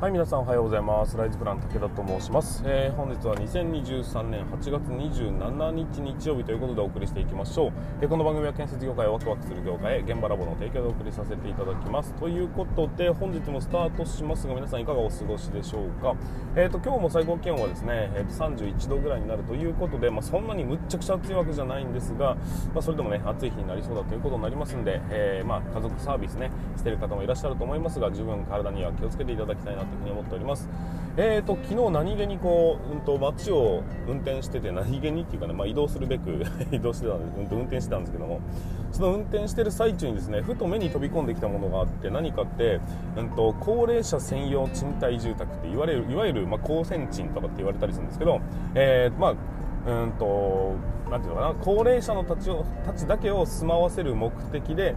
[0.00, 1.16] はい皆さんおはようございます。
[1.16, 12.12] ライズプラン武田と申します、えー、本日は2023年8月27日日曜日ということでお送りしていきましょう、えー、この番組は建設業界ワクワクする業界現場ラボの提供でお送りさせていただきます。
[12.12, 16.14] ということで本日もスタートしますが皆さんいかがお過ごしでしょうか。
[16.54, 22.36] えーと今日も最高気温はですね、えー、と31度ぐらいになるということでまあ、そんなにむっちゃくちゃ暑いわけじゃないんですが
[22.72, 30.68] まあ、それでもね暑い日になりそうだということになりますんで、えー、まあ家族サービスねしてる方もいらっしゃると思いますが十分体には気をつけていただきたいなというふうに思っております。
[31.20, 38.38] えーと、昨日何気にこう、うんと、街を運転してて何気にっていうかね、まあ、移動するべく 移動してたんです、うん、と運転してたんですけども
[38.92, 42.78] その運転してる最中にですねふと目に飛び込んできたものがあって何かって、
[43.16, 48.40] うんと、高齢者専用賃貸住宅って言われるいわゆる、まあ、高専賃とかって言われたりするんですけど、
[48.76, 49.34] えー、まあ
[49.86, 50.74] うんと
[51.10, 54.94] なんていうのかな高齢者のたちをたちだけを住まわせる目的で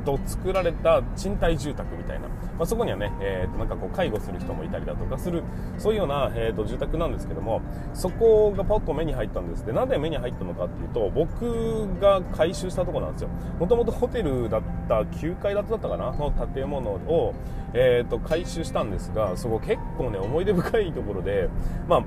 [0.00, 5.42] と作られた賃貸住宅みたいな、まあ、そこにはね、えー、となんかこう介護する人もいたりだとかする
[5.78, 7.60] そういうような、えー、と住宅なんですけども
[7.92, 9.64] そこがパッと目に入ったんです。
[9.66, 13.28] でなんで目に入ったのかっていうと僕が改修したとこなんですよ。
[13.58, 17.34] もともとホテルだった9階建てだったかなの建物を、
[17.72, 21.48] えー、と改修したんですがそこ結構ね思い出深いところで
[21.88, 22.04] まあ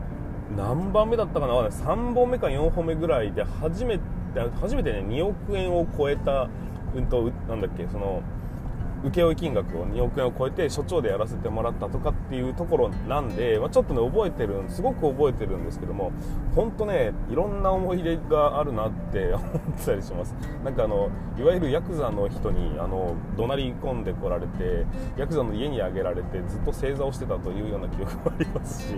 [0.55, 4.03] 何番目だったかな3本目か4本目ぐらいで初めて
[4.61, 6.49] 初めてね2億円を超えた
[6.97, 8.21] うんとなんだっけその
[9.03, 16.11] 請負金額を2億円を超えて所長でやらせてもらったとかっていうところなんで、まあ、ちょっとね覚えてるすごく覚えてるんですけども
[16.55, 20.35] 本当ねいろんな思い出があるなって 思ってたりします。
[20.63, 28.95] なんかあのいわゆるヤクザの人にあの怒鳴り込んでこられてヤクザの家にあげられてずっと正座をしてたというような記憶もありますし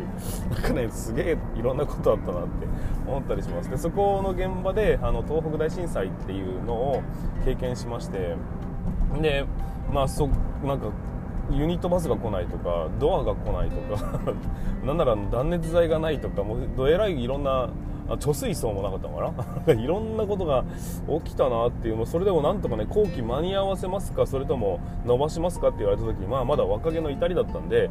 [0.49, 2.67] なんかねすげえいろんなことあったなって
[3.09, 3.69] 思ったりします。
[3.69, 7.01] でそこの現場であの東北大震災っていうのを
[7.45, 8.35] 経験しまして
[9.21, 9.45] で
[9.91, 10.27] まあそ
[10.63, 10.91] なんか
[11.51, 14.19] ユニットバスが来ないとかドアが来ないとか
[14.85, 17.69] なんなら断熱材がないとかもうどえらいいろんな
[18.17, 19.73] 貯水槽もなかったのかな？
[19.79, 20.63] いろんなことが
[21.23, 27.89] 起きたなっていうもうそれでもなんとかね後期間に合わせますかそれとも伸ばしますかって言われた時に、まあ、まだ若気の至りだったんで、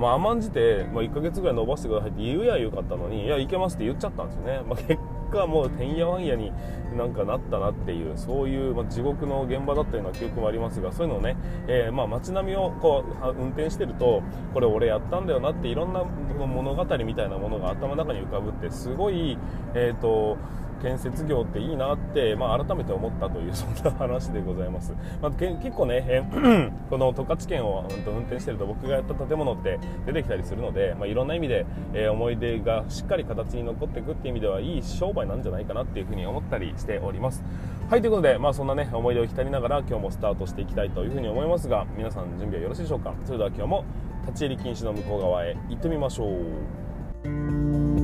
[0.00, 4.98] まあ、甘んじて、まあ、1ヶ月ぐらい伸ばしてくださいって言うやよかったのにいやいけますって言っちゃったんですよね、まあ、結
[5.30, 6.52] 果もうてんやわんやに
[6.96, 11.36] なんかなったなっていうそういう、まあ、地獄の現場だったような記憶もありますがそういうのをね、
[11.68, 14.22] えー、まあ、街並みをこう運転してると
[14.54, 19.36] これ俺やったんだよなっていろんな物語みたいなものが頭の中に浮かぶってすごい、
[19.74, 20.38] えーと
[20.82, 37.44] 建設業っていいなって、まあ、改めて思ったという そんな話でございます、まあ、結構ね、えー、 この十勝圏を運転してると僕がやった建物って出てきたりするので、まあ、いろんな意味で、えー、思い出がしっかり形に残っていくっていう意味ではいい商売なんじゃないかなっていうふうに思ったりしております。
[37.90, 43.12] はいということで、まあ、そんなね思い出を浸りながら今日もスタートしていきたいというふうに思いますが皆さん準備はよろしいでしょうか？
[43.24, 43.84] それでは今日も
[44.26, 47.99] 立ち入り禁止の向こう側へ行ってみましょう。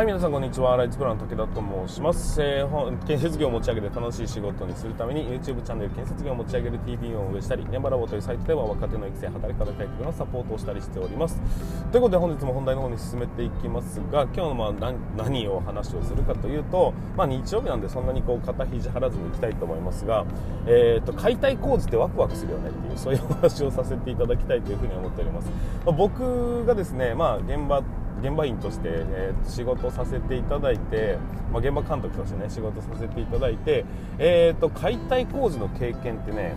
[0.00, 0.78] はい皆さんこんにちは。
[0.78, 11.38] ライツプラン武田と申します、えー、建設業を持ち上げて楽しい仕事にするために YouTube チャンネル建設業を持ち上げる TV を運営したり現場ラボというサイトでは若手の育成働き方改革のサポートをしたりしております。
[11.92, 20.24] ということで本日も本題の方に進めていきますが今日のまあ何何を話をするかというと、まあ、日曜日なんでそんなにこう肩肘張らずにいきたいと思いますが、
[20.66, 25.50] えーと、解体工事ってワクワクするよねっていうそういうお話をさせていただきたいというふうに思っております、
[25.84, 27.82] まあ、僕がですね、まあ、現場
[28.22, 31.18] 現場員として、えー、仕事させていただいて、
[31.52, 33.84] まあ、現場監督としてね仕事させていただいて、
[34.18, 36.54] えーと、解体工事の経験ってね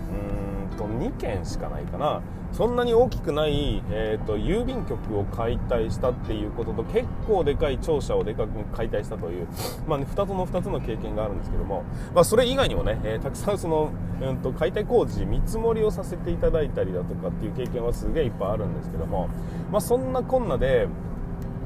[0.72, 2.22] うんと2件しかないかな。
[2.54, 9.48] そんなに大きくない、えーと、郵便局を解体したっていうことと結構でかい庁舎をでかく解体したという、
[9.88, 13.92] まあね、2つの2つの経験があるんですけども、まあ、それ以外にもね、えー、たくさんその、
[14.22, 19.30] うんと解体工事見積もりをさせていただいたりだとかっていう経験はすげえいっぱいあるんですけども、
[19.72, 20.88] まあ、そんなこんなで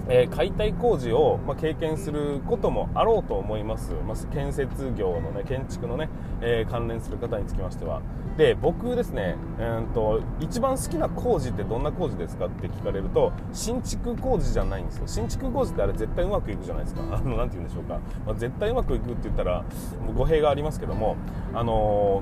[0.09, 6.09] えー、解体工事を、まあ、経験することもあろうと思います、まあ、建設業のね建築のね、
[6.41, 8.01] えー、関連する方につきましては。
[8.37, 15.03] で僕ですね、えーと、一番好きな工事ってどんな工事ですかって聞かれると新築工事じゃないんですよ。
[15.07, 17.01] 新築工事ってあれ絶対うまくいくじゃないですか。
[17.11, 19.63] あのなて言うんでしょうか、まあ、絶対うまくいくって言ったら
[20.15, 21.15] 語弊がありますけども
[21.53, 22.21] あの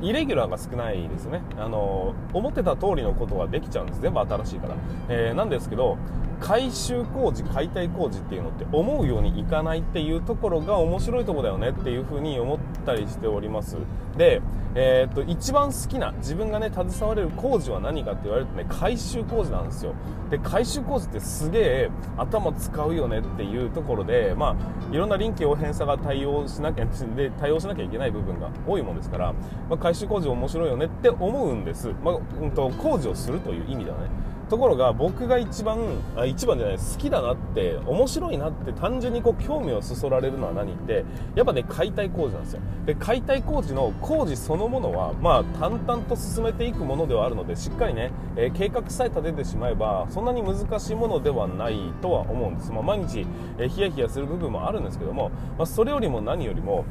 [0.00, 1.42] イレギュラーが少ないですね。
[1.58, 4.00] あの思ってた通りのことができちゃうんです。
[4.00, 4.74] 全部新しいから、
[5.08, 5.98] えー、なんですけど
[6.40, 13.76] 改修工事解体工事っていうのって思うようにいかないっていうところが面白いとこだよねっていうふうに思ったりしております。
[14.16, 14.40] で、
[14.74, 19.94] えー、っと一番好きな自分がね携われる工事は何かって言われるとね改修工事なんですよ。
[20.30, 26.84] で改修工事ってすげえ頭使うよねっていうところでまあいろんな臨機応変さが対応しなきゃ
[27.16, 29.32] で対応しなきゃいけない部分が多いもんですから、
[29.68, 34.04] まあ、改修工事面白いよねって思うんです、まあうん、と工事をするという意味ではね。
[34.48, 35.78] ところが僕が一番
[36.16, 41.04] あ一番じゃない好きだなって面白いなって単純にこう興味をそそられるのは何って
[41.34, 42.60] やっぱね解体工事なんですよ。
[42.86, 53.26] で解体工事の工事そのものはまあ淡々と進めていくものではあるのでしっかりね、えー、計画さえ立ててしまえばそんなに難しいものではないとは思うんです、まあ、毎日、
[53.58, 56.84] えー、ヒヤヒヤする部分もあるんですけども、まあ、それよりも何よりも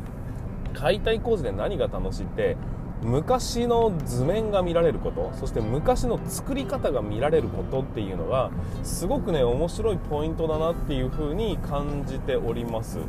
[0.73, 2.57] 解体工事で何が楽しいって
[3.03, 8.49] 昔の図面が見られることそして昔の作り方が見られることっていうのが
[8.83, 12.99] すごくね面白いポイントだなっていうふうに感じております。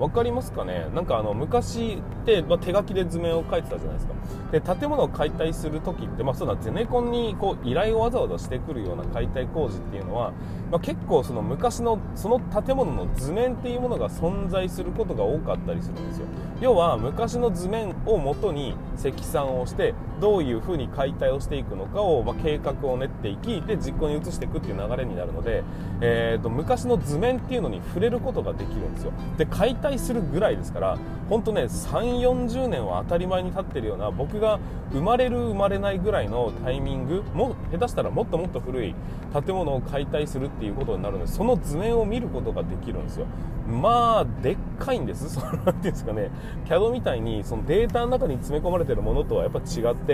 [0.00, 0.88] 分かりますかね？
[0.94, 4.14] なんかあの昔って、まあ、手書きで図面を描いてたじゃないですか。
[4.50, 10.32] で建物を解体する時って、まあ、そうだゼネコンにこう依頼をわざわざしてくるような解体工事っていうのは、
[10.70, 16.26] まあ、結構その昔のその建物の図面っていうものが存在することが多かったりするんですよ。
[16.60, 25.62] 要は昔の図面をもとに積算をしてどういうふうに解体をしていくのかを、まあ、計画を練っていきで実行に移していくっていう流れになるので、
[26.00, 29.12] えーと、昔の図面っていうのに触れることができるんですよ。
[29.38, 34.58] で解体するぐらいですから本当ね3 4 0年は当たり前に立ってるような僕が
[34.92, 38.94] 生まれる生まれないぐらいのタイミングも下手したらもっともっと古い
[39.32, 43.26] 建物を解体するっていうことになるのでその図面を見ることができるんですよ。
[43.70, 45.30] まあでっかいんです。
[45.30, 46.30] そのなんていうんですかね。
[46.66, 50.09] CAD みたいにそのデータの中に詰め込まれてるものとはやっぱ違って、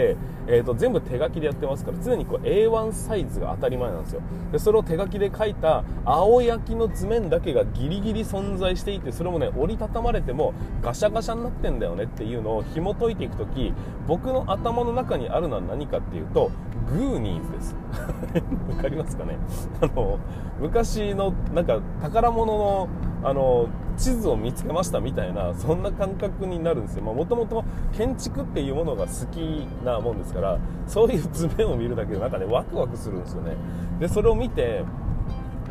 [0.49, 4.21] えーと、全部手書きでやってますから常にこう A1 サイズが当たり前なんですよ。
[4.53, 13.73] でそれを手書きで書いた青焼きの図面だけがギリギリ存在していてそれもね折りたたまれてもガシャガシャになってんだよねっていうのを紐解いていく時
[14.07, 16.51] 僕の頭の中にあるのは何かっていうと
[16.89, 17.77] グーニーズです。
[18.71, 19.37] わかりますかね？
[19.81, 20.19] あの
[20.61, 22.89] 昔のなんか宝物の
[23.25, 23.67] あの
[23.97, 27.03] 地図を見つけましたみたいなそんな感覚になるんですよ。
[27.03, 27.65] もともと
[27.97, 33.53] 建築っていうものが好きなもんですからそういう図面を見るだけでなんかねワクワクするんですよね。
[34.01, 34.83] でそれを見て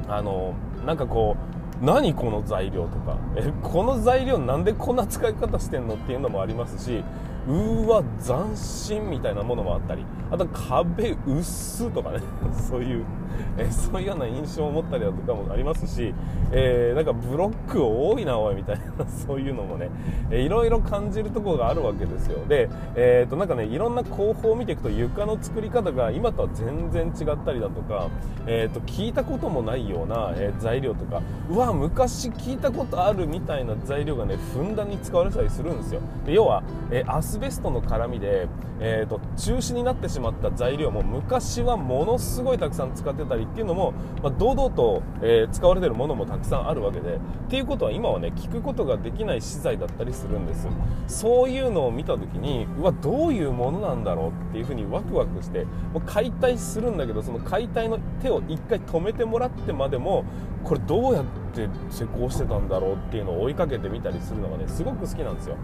[0.07, 0.53] あの
[0.85, 1.35] なんかこ
[1.81, 7.03] う何この材料とかえこの材料なんでこんな使い方してんのっていうのもありますし
[7.47, 12.19] うーわ斬新みたいなものもあったりあと壁薄とかね
[12.69, 13.05] そういう
[13.57, 16.13] えそういうような印象を持ったりだとかもありますし、
[16.51, 19.89] えー、なんかブロック多いなおいみたいな そういうのもね、
[20.29, 22.39] えー、いろいろ感じるところがあるわけですよ。
[22.47, 28.09] で、えー、となんかねいろんな工法を見ていくと床の作り方が今とは全然違ったりだとか、
[28.47, 36.01] えー、と聞いたこともないような、えー、材料とかうわ昔聞いたことあるみたいな材料がねふんだんに使われたりするんですよ。
[36.25, 38.47] で要は、えー、アスベストの絡みで、
[38.79, 43.93] えーと、中止になってしまった材料も昔はものすごいたくさん使ってたりっていうのも、
[44.23, 47.19] まあ、堂々と、えー、使われてるものもたくさんあるわけでっ
[47.49, 50.67] ていうことは今はね聞くことができない資材だったりするんです。
[51.07, 60.25] そういうのを見た時にうわどういうものなんだろうっていうふうにワクワクしてもう解体するんだけどその解体の手を1回止めてもらってまでも
[60.63, 65.57] これどうやって施工してたんだろうっていうのを追いかけてみたりするのがねすごく好きなんですよ。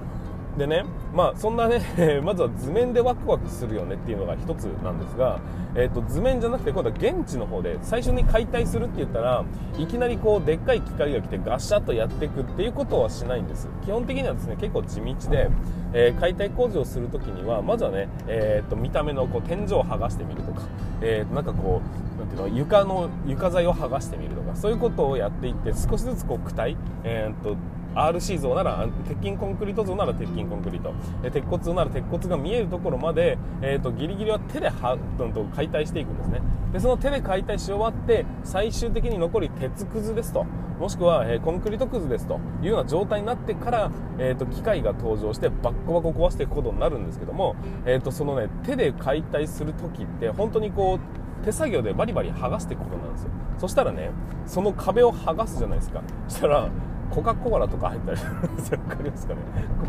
[0.58, 0.84] でね、
[1.14, 1.80] まあ、そんなね、
[2.24, 5.40] まずは図面でワクワクするよねっていうのが一つなんですが、
[5.76, 9.46] えーと、図面じゃなくて今度は現地の方で最初に解体するって言ったら
[9.78, 13.70] いきなりこうでっかい機械が来てガシャッとやっていくっていうことはしないんです。
[13.86, 15.50] 基本的にはですね結構地道で、
[15.94, 20.64] えー、解体工事をするときにはまずはね、えーと、見た目のこう天井を剥がしてみるとか、
[21.00, 21.82] えー、なんかこ
[22.18, 27.56] うなんていうの床の床材を剥がしてみるとかそういうことをやっていって少しずつこう躯体、えーと
[27.96, 30.94] RC 像なら鉄筋コンクリート像なら鉄筋コンクリート。
[31.30, 36.42] 鉄骨像なら鉄骨が見えるところまで、えーと、ギリギリは手ではどんどん解体していくんですね。
[36.74, 40.46] でその手で解体し終わって最終的に残り鉄くずですと。
[40.80, 47.56] もしくは、えー、コンクリートくずですというような状態になってから、えーと、機械が登場してバッコバコ壊していくことになるんですけども、
[47.86, 53.30] えー、とそのね手で解体する時って本当にこう手作業でバリバリ剥がしていくことなんですよ。
[53.60, 54.10] そしたらね
[54.48, 56.02] その壁を剥がすじゃないですか。
[56.28, 56.70] そしたら
[57.12, 59.40] コカ・コーラとか入ったりするんですよ分かりますかね？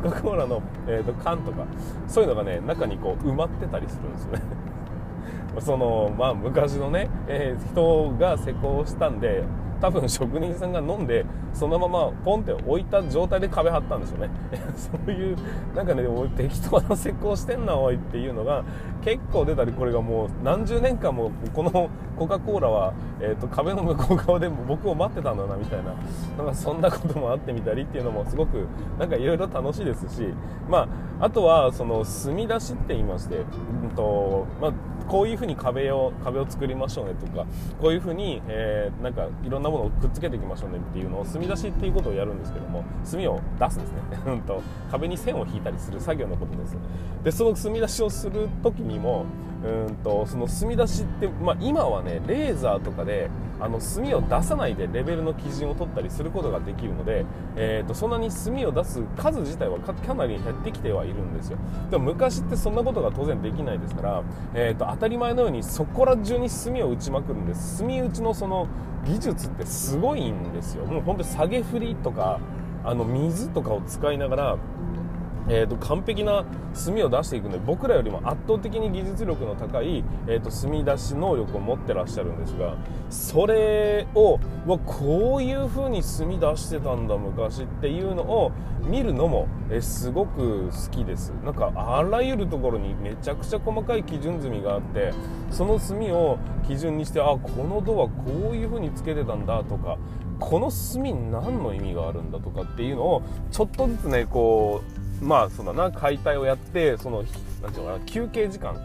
[0.03, 1.65] コカ・コーラの、えーと、缶とか。
[2.09, 4.43] そういうのがね中にこう埋まってたりするんですよね。
[5.61, 9.45] そのまあ昔のね、えー、人が施工したんで
[9.83, 14.31] 多分職人さんが飲んでそのままポンって置いた状態で壁張ったんでしょうね。
[14.79, 15.37] そういう
[15.75, 16.05] なんかね
[16.37, 18.63] 適当な施工してんなおいっていうのが
[19.03, 25.95] 結構出たりこれがもう何十年間もこのコカ・コーラは、えーと、壁の向こう側で僕を待ってたんだなみたいな。
[26.39, 28.67] なんかそんなこともあってみたりっていうのもすごく
[29.01, 30.29] なんかいろいろ楽しいですし
[30.71, 30.87] ま
[31.21, 33.39] ああとはその墨出しって言いまして、
[33.83, 34.73] うんとまあ
[35.05, 37.47] こういうふうに壁を壁を作りましょうねとか
[37.81, 44.01] こういうふうに、えー、なんかいろんなものをくっつけていきましょうねっていうのを墨出しっていうことをやるんですけども墨を出すんですね。
[44.47, 46.77] と壁に線を引いたりする作業のことです。
[47.25, 49.27] でその墨出しをする時にも
[49.65, 61.59] うんとその墨出しって、まあ、今はねレーザーとかであの墨を出さないでレベルの基準を取ったりすることができるので、えーと、そんなに墨を出す数自体はかなり減ってきてはいるんですよ。
[61.91, 64.23] でも昔ってそんなことが当然できないですから、
[64.55, 68.67] えーと、当たり前のようにそこら中に墨を打ちまくるんです墨打ちのその
[69.07, 70.85] 技術ってすごいんですよ。
[70.85, 72.41] もう本当に下げ振りとか
[72.85, 74.59] あの水とかを使いながら
[75.55, 82.75] えーと、完璧な墨を出していくので僕らよりも圧倒的に技術力の高い、えーと、墨出し能力を持ってらっしゃるんですが
[83.11, 91.31] それをわこういう風に墨出してたんだ昔っていうのを見るのも、えー、すごく好きです。
[91.45, 95.13] なんかあらゆるところにめちゃくちゃ細かい基準墨があって
[95.51, 99.99] その墨を基準にしてあこのドアこういう風につけてたんだとか
[100.41, 107.23] この墨何の意味があるんだとかっていうのをちょっとずつねこうまあそうだな解体をやってその
[107.63, 108.77] なんていうのかな休憩時間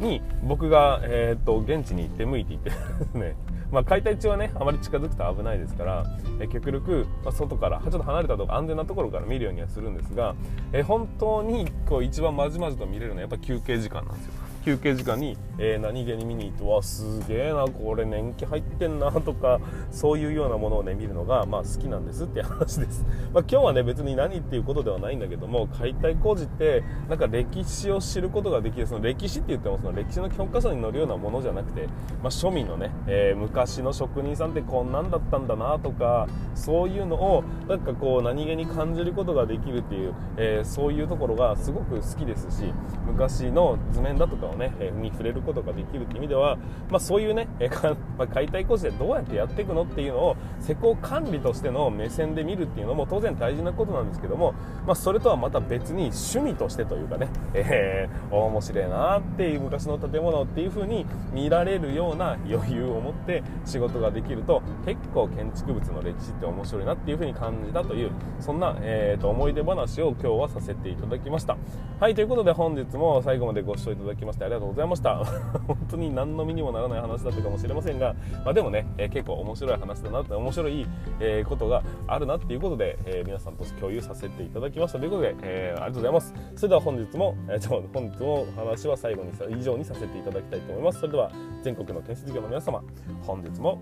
[0.00, 2.70] に僕が、えーと、現地に出向いていて
[3.14, 3.36] ね
[3.70, 6.04] まあ、解体中はねあまり近づくと危ないですから、
[6.38, 10.36] え極力、まあ、外からちょっと離れたとこ安全なところから見るようにはするんですが、
[10.72, 14.32] え本当にこう一番まじまじと見れるのはやっぱ休憩時間なんですよ。
[14.64, 23.04] 休憩時間に、えー、何気に見に行ってわすげえなこれ年季入ってんなとかそういうようなものをね見るのが、まあ、好きなんですって話です、
[23.34, 31.86] まあ、今日はね別に何っていうことではないんだけども解体工事ってなんか歴史を知ることができるその歴史って言ってもその歴史の教科書に載るようなものじゃなくて、
[32.22, 42.72] まあ、庶民のね、えー、昔の職人さんってこんなんだったんだなとかそういうのをなんかこう何気に感じることができるっていう、えー、そういうところがすごく好きですし
[43.06, 46.56] 昔の図面だとかをね、えに触れることができるという意味では、
[46.90, 54.54] まあ、そういうね、えかまあ、解体工事でどうやってやっていくのっていうのを施工管理としての目線で見るっていうのも当然大事なことなんですけども、
[54.86, 71.56] まあ、それとはまた別に趣味としてというかね、えー、面白いなっていう昔の建物っていう風に見られるような余裕を持って仕事ができると結構建築物の歴史って面白いなっていう風に感じたというそんな、えーと、思い出話を今日はさせていただきました。
[72.00, 75.16] はいということで本日も最後までご視聴いただきましてありがとうございました。
[75.66, 80.86] 本当に何の身にもならない話だったかもしれませんが、まあ、でもね、えー、結構面白い話だなって面白い、
[81.20, 84.98] えー、ことがあるなっていうことで、えー、皆さんと共有させていただきました。
[84.98, 86.34] ということで、えありがとうございます。
[86.56, 91.00] それでは本日も、えー、本日も話は最後に以上にさせていただきたいと思います。
[91.00, 91.30] それでは
[91.62, 92.82] 全国の建設業の皆様
[93.26, 93.80] 本日も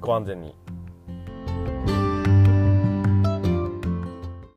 [0.00, 0.65] ご安全に。